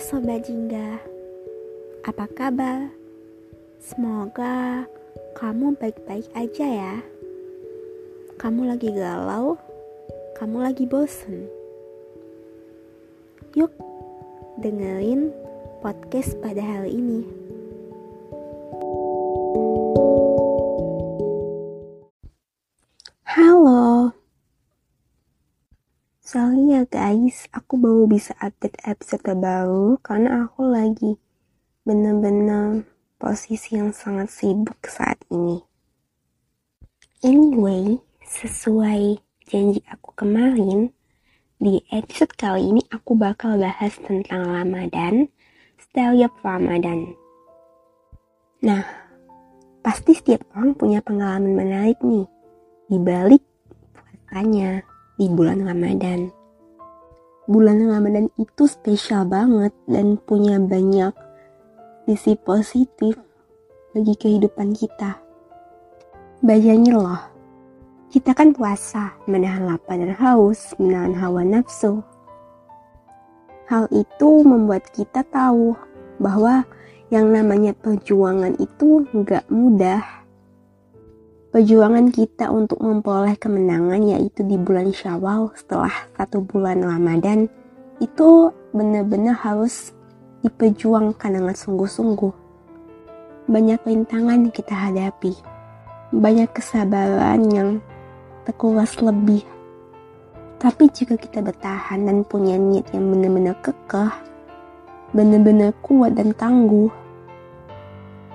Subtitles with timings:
[0.00, 0.96] Sobat Jingga,
[2.08, 2.88] apa kabar?
[3.76, 4.88] Semoga
[5.36, 6.94] kamu baik-baik aja ya.
[8.40, 9.60] Kamu lagi galau,
[10.40, 11.44] kamu lagi bosen.
[13.52, 13.76] Yuk,
[14.64, 15.36] dengerin
[15.84, 17.39] podcast pada hari ini.
[27.48, 31.16] Aku baru bisa update episode terbaru karena aku lagi
[31.88, 32.84] bener-bener
[33.20, 35.64] posisi yang sangat sibuk saat ini.
[37.20, 40.88] Anyway, sesuai janji aku kemarin,
[41.60, 45.28] di episode kali ini aku bakal bahas tentang Ramadan,
[45.76, 47.12] setiap Ramadan.
[48.64, 48.84] Nah,
[49.84, 52.24] pasti setiap orang punya pengalaman menarik nih,
[52.88, 53.44] di balik
[53.92, 54.80] puasanya
[55.20, 56.39] di bulan Ramadan.
[57.50, 61.10] Bulan Ramadan itu spesial banget dan punya banyak
[62.06, 63.18] sisi positif
[63.90, 65.18] bagi kehidupan kita.
[66.46, 67.18] Bayangin loh,
[68.14, 71.98] kita kan puasa, menahan lapar dan haus, menahan hawa nafsu.
[73.66, 75.74] Hal itu membuat kita tahu
[76.22, 76.62] bahwa
[77.10, 79.98] yang namanya perjuangan itu nggak mudah
[81.50, 87.50] Perjuangan kita untuk memperoleh kemenangan yaitu di bulan Syawal setelah satu bulan Ramadan
[87.98, 89.90] itu benar-benar harus
[90.46, 92.30] diperjuangkan dengan sungguh-sungguh.
[93.50, 95.34] Banyak rintangan yang kita hadapi,
[96.14, 97.70] banyak kesabaran yang
[98.46, 99.42] terkuras lebih.
[100.62, 104.14] Tapi jika kita bertahan dan punya niat yang benar-benar kekeh,
[105.10, 106.94] benar-benar kuat dan tangguh,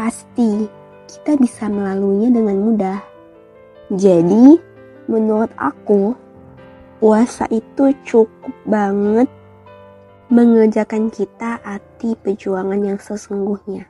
[0.00, 0.80] pasti
[1.12, 3.00] kita bisa melaluinya dengan mudah.
[3.92, 4.56] Jadi,
[5.04, 6.16] menurut aku,
[6.96, 9.28] puasa itu cukup banget
[10.32, 13.84] mengerjakan kita arti perjuangan yang sesungguhnya.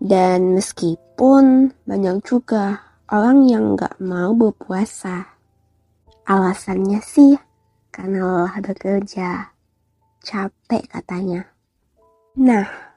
[0.00, 2.80] Dan meskipun banyak juga
[3.12, 5.28] orang yang gak mau berpuasa,
[6.24, 7.36] alasannya sih
[7.92, 9.52] karena lelah bekerja,
[10.24, 11.52] capek katanya.
[12.40, 12.93] Nah,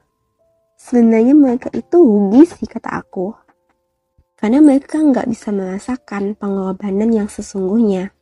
[0.87, 3.35] sebenarnya mereka itu rugi sih kata aku.
[4.39, 8.15] Karena mereka nggak bisa merasakan pengorbanan yang sesungguhnya.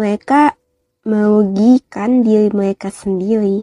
[0.00, 0.56] Mereka
[1.04, 3.60] merugikan diri mereka sendiri.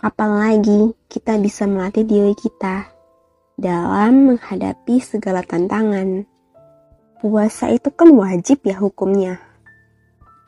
[0.00, 2.88] Apalagi kita bisa melatih diri kita
[3.58, 6.24] dalam menghadapi segala tantangan.
[7.18, 9.42] Puasa itu kan wajib ya hukumnya.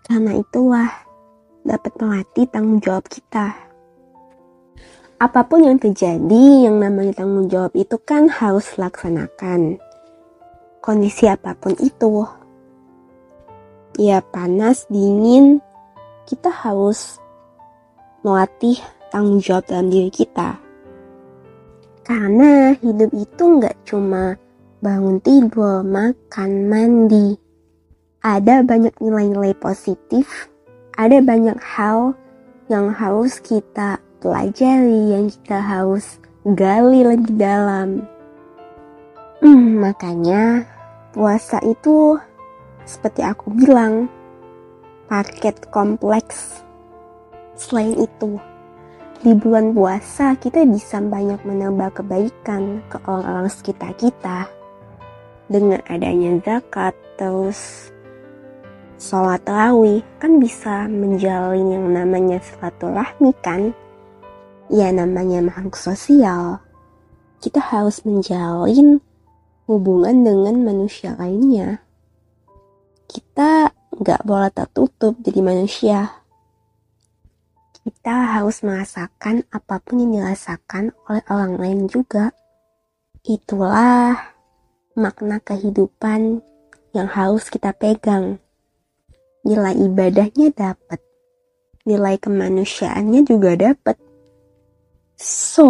[0.07, 0.89] Karena itulah
[1.67, 3.70] dapat melatih tanggung jawab kita
[5.21, 9.77] apa pun yang terjadi, yang namanya tanggung jawab itu kan harus laksanakan.
[10.81, 12.25] Kondisi apa pun itu.
[14.01, 15.61] Ya panas, dingin,
[16.25, 17.21] kita harus
[18.25, 18.81] melatih
[19.13, 20.57] tanggung jawab dalam diri kita.
[22.01, 24.41] Karena hidup itu nggak cuma
[24.81, 27.37] bangun tidur, makan, mandi.
[28.25, 30.49] Ada banyak nilai-nilai positif,
[30.97, 32.17] ada banyak hal
[32.73, 38.05] yang harus kita pelajari, yang kita harus gali lebih dalam.
[39.41, 40.69] Hmm, makanya
[41.17, 42.21] puasa itu
[42.85, 44.13] seperti aku bilang,
[45.09, 46.61] paket kompleks.
[47.57, 48.37] Selain itu,
[49.21, 54.49] di bulan puasa kita bisa banyak menambah kebaikan ke orang-orang sekitar kita.
[55.51, 57.91] Dengan adanya zakat, terus
[59.01, 63.73] sholat tarawih, kan bisa menjalin yang namanya silaturahmi kan
[64.71, 66.63] ya namanya makhluk sosial,
[67.43, 69.03] kita harus menjalin
[69.67, 71.83] hubungan dengan manusia lainnya.
[73.11, 75.99] Kita nggak boleh tertutup jadi manusia.
[77.83, 82.31] Kita harus merasakan apa pun yang dirasakan oleh orang lain juga.
[83.27, 84.15] Itulah
[84.95, 86.45] makna kehidupan
[86.95, 88.39] yang harus kita pegang.
[89.43, 91.01] Nilai ibadahnya dapat,
[91.89, 93.97] nilai kemanusiaannya juga dapat
[95.21, 95.69] So,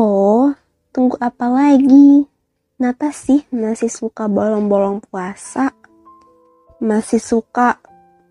[0.95, 2.23] tunggu apa lagi?
[2.79, 5.75] Kenapa sih masih suka bolong-bolong puasa?
[6.79, 7.83] Masih suka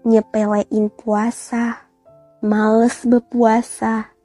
[0.07, 1.91] nyepelein puasa?
[2.39, 4.15] Males berpuasa?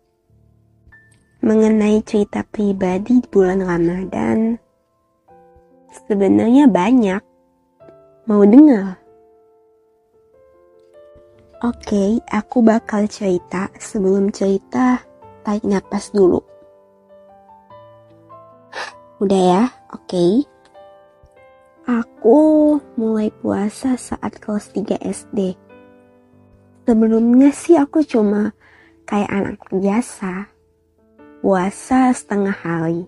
[1.42, 4.54] Mengenai cerita pribadi di bulan Ramadan,
[6.06, 7.22] sebenarnya banyak.
[8.30, 9.02] Mau dengar?
[11.58, 13.66] Oke, aku bakal cerita.
[13.82, 15.02] Sebelum cerita,
[15.42, 16.53] tarik napas dulu.
[19.22, 19.62] Udah ya,
[19.94, 20.10] oke.
[20.10, 20.32] Okay.
[21.86, 25.54] Aku mulai puasa saat kelas 3 SD.
[26.82, 28.50] Sebelumnya sih aku cuma
[29.06, 30.50] kayak anak biasa,
[31.44, 33.06] puasa setengah hari.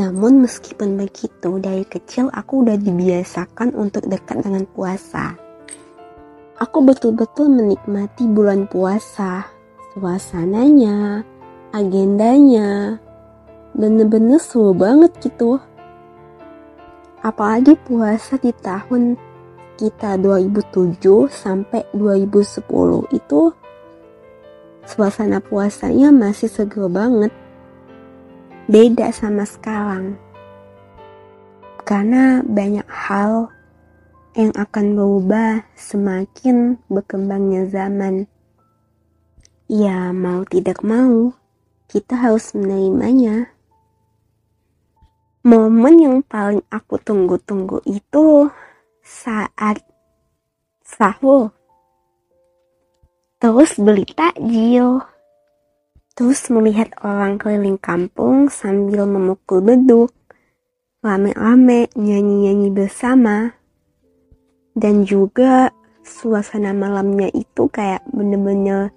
[0.00, 5.36] Namun meskipun begitu, dari kecil aku udah dibiasakan untuk dekat dengan puasa.
[6.56, 9.44] Aku betul-betul menikmati bulan puasa,
[9.92, 11.20] suasananya,
[11.76, 12.96] agendanya,
[13.74, 15.60] bener-bener seru banget gitu.
[17.20, 19.20] Apalagi puasa di tahun
[19.80, 22.64] kita 2007 sampai 2010
[23.16, 23.40] itu
[24.84, 27.32] suasana puasanya masih seger banget.
[28.68, 30.16] Beda sama sekarang.
[31.84, 33.50] Karena banyak hal
[34.38, 38.30] yang akan berubah semakin berkembangnya zaman.
[39.66, 41.34] Ya, mau tidak mau,
[41.90, 43.50] kita harus menerimanya.
[45.40, 48.52] Momen yang paling aku tunggu-tunggu itu
[49.00, 49.80] saat
[50.84, 51.56] sahur.
[53.40, 55.00] Terus beli takjil.
[56.12, 60.12] Terus melihat orang keliling kampung sambil memukul beduk.
[61.00, 63.56] Rame-rame nyanyi-nyanyi bersama.
[64.76, 65.72] Dan juga
[66.04, 68.92] suasana malamnya itu kayak bener-bener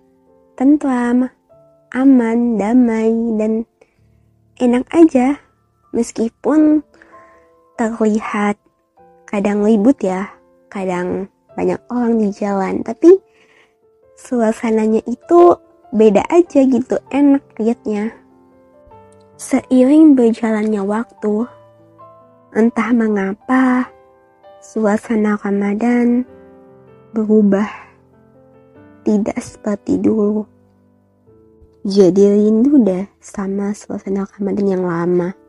[0.60, 1.32] tentram,
[1.96, 3.64] aman, damai, dan
[4.60, 5.43] enak aja.
[5.94, 6.82] Meskipun
[7.78, 8.58] terlihat
[9.30, 10.26] kadang ribut ya,
[10.74, 13.14] kadang banyak orang di jalan, tapi
[14.18, 15.54] suasananya itu
[15.94, 18.10] beda aja gitu, enak liatnya.
[19.38, 21.46] Seiring berjalannya waktu,
[22.58, 23.90] entah mengapa
[24.62, 26.26] suasana Ramadan
[27.14, 27.70] berubah
[29.06, 30.48] tidak seperti dulu.
[31.84, 35.43] Jadi rindu deh sama suasana Ramadan yang lama.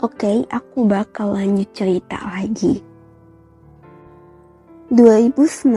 [0.00, 2.80] Oke, aku bakal lanjut cerita lagi.
[4.88, 5.76] 2019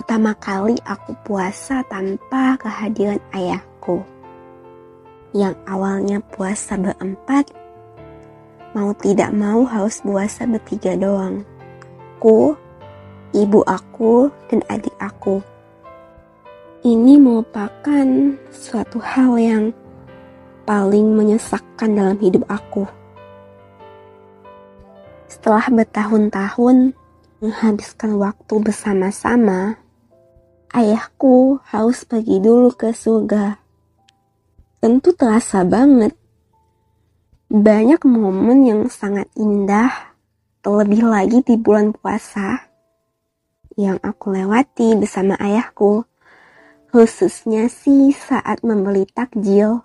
[0.00, 4.00] pertama kali aku puasa tanpa kehadiran ayahku.
[5.36, 7.52] Yang awalnya puasa berempat,
[8.72, 11.44] mau tidak mau harus puasa bertiga doang.
[12.16, 12.56] Aku,
[13.36, 15.44] ibu aku, dan adik aku.
[16.80, 18.08] Ini merupakan
[18.48, 19.64] suatu hal yang
[20.64, 23.01] paling menyesakkan dalam hidup aku.
[25.42, 26.94] Setelah bertahun-tahun
[27.42, 29.74] menghabiskan waktu bersama-sama,
[30.70, 33.58] ayahku harus pergi dulu ke surga.
[34.78, 36.14] Tentu terasa banget.
[37.50, 40.14] Banyak momen yang sangat indah,
[40.62, 42.62] terlebih lagi di bulan puasa,
[43.74, 46.06] yang aku lewati bersama ayahku,
[46.94, 49.82] khususnya sih saat membeli takjil.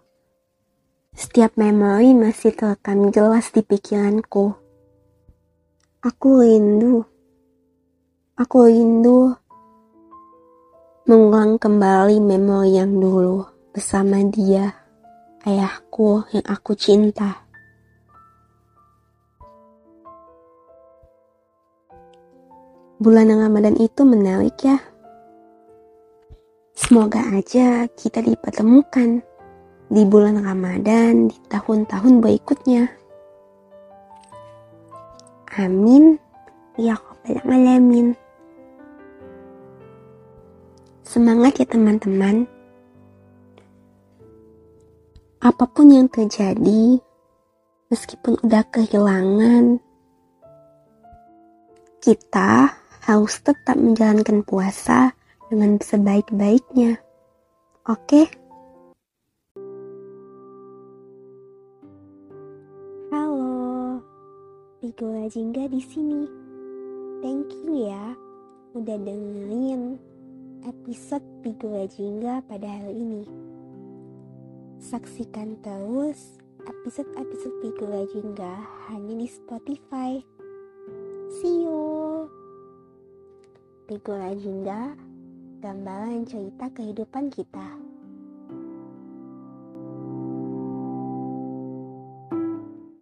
[1.18, 4.67] Setiap memori masih terekam jelas di pikiranku.
[6.08, 7.04] Aku rindu
[8.40, 9.36] Aku rindu
[11.04, 13.44] mengulang kembali memori yang dulu
[13.76, 14.72] bersama dia,
[15.44, 17.44] ayahku yang aku cinta.
[23.04, 24.80] Bulan Ramadan itu menarik ya.
[26.72, 29.20] Semoga aja kita dipertemukan
[29.92, 33.07] di bulan Ramadan di tahun-tahun berikutnya.
[35.58, 36.22] Amin.
[36.78, 38.14] Ya Rabbal Alamin.
[41.02, 42.46] Semangat ya teman-teman.
[45.42, 47.02] Apa pun yang terjadi,
[47.90, 49.82] meskipun udah kehilangan,
[52.06, 52.78] kita
[53.10, 55.18] harus tetap menjalankan puasa
[55.50, 57.02] dengan sebaik-baiknya.
[57.90, 58.30] Oke?
[58.30, 58.47] Halo,
[64.98, 66.26] Pigo Jingga di sini.
[67.22, 68.18] Thank you ya
[68.74, 70.02] udah dengerin
[70.66, 73.22] episode Pigo Jingga pada hari ini.
[74.82, 78.58] Saksikan terus episode-episode Pigo Jingga
[78.90, 80.18] hanya di Spotify.
[81.30, 82.26] See you.
[83.86, 84.98] Pigo Jingga,
[85.62, 87.87] gambaran cerita kehidupan kita.